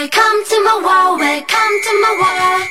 [0.00, 2.66] Welcome to my world, welcome to my world.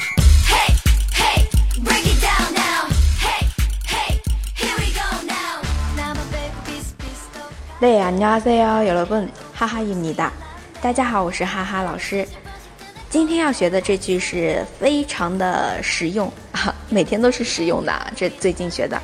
[0.50, 0.74] Hey,
[1.14, 1.48] hey,
[1.84, 2.90] break it down now.
[3.20, 3.46] Hey,
[3.86, 4.20] hey,
[4.56, 5.62] here we go now.
[5.96, 7.54] Now my baby, please, please don't.
[7.80, 9.32] 네, 안녕하세요, 여러분.
[9.54, 10.32] 하하입니다.
[10.82, 12.28] 大家好，我是哈哈老师。
[13.08, 18.14] 今天要学的这句是非常的实用啊， 每天都是实用的。
[18.16, 19.00] 这最近学的，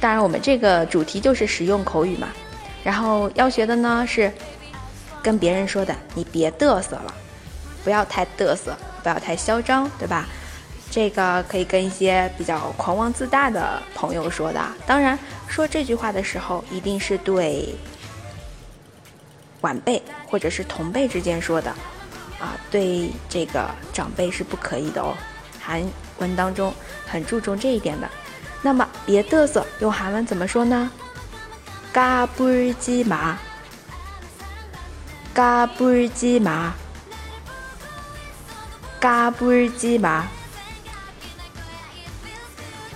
[0.00, 2.26] 当然我们这个主题就是实用口语嘛。
[2.82, 4.32] 然后要学的呢是
[5.21, 7.13] 跟别人说的，你别嘚瑟了，
[7.83, 10.25] 不要太嘚瑟，不要太嚣张，对吧？
[10.89, 14.61] 这个可以跟一些比较狂妄自大的朋友说的。
[14.85, 15.17] 当然，
[15.47, 17.73] 说这句话的时候，一定是对
[19.61, 21.69] 晚辈或者是同辈之间说的，
[22.39, 25.15] 啊，对这个长辈是不可以的哦。
[25.61, 25.81] 韩
[26.17, 26.73] 文当中
[27.05, 28.09] 很注重这一点的。
[28.61, 30.91] 那么，别嘚瑟，用韩文怎么说呢？
[31.93, 33.37] 嘎布尔基麻，
[35.33, 36.73] 嘎布尔基麻，
[38.99, 40.27] 嘎布尔基麻。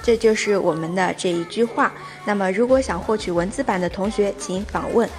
[0.04, 1.94] 这就是我们的这一句话。
[2.26, 5.10] 那么，如果想获取文字版的同学，请访问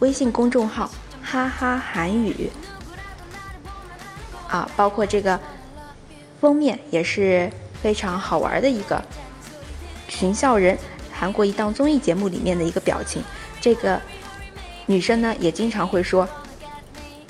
[0.00, 0.90] 微信公众号
[1.22, 2.50] “哈哈韩语”。
[4.48, 5.38] 啊，包括这个
[6.40, 7.48] 封面也是
[7.80, 9.00] 非常好玩的一个
[10.08, 10.76] 群笑人。
[11.12, 13.22] 韩国一档综艺节目里面的一个表情，
[13.60, 14.00] 这个
[14.86, 16.26] 女生呢也经常会说：“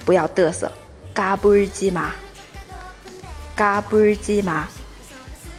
[0.05, 0.71] 不要嘚瑟，
[1.15, 2.13] 嘎布日鸡麻，
[3.55, 4.67] 嘎布日鸡麻。”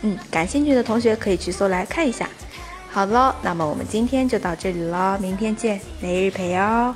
[0.04, 2.28] 嗯，感兴趣的同学可以去搜来看一下。
[2.92, 6.96] 好了，那么我们今天就到这里了，明天见，每日陪哦。